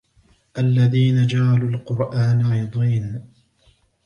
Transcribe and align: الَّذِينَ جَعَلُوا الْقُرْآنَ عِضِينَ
الَّذِينَ 0.57 1.27
جَعَلُوا 1.27 1.69
الْقُرْآنَ 1.69 2.41
عِضِينَ 2.45 3.25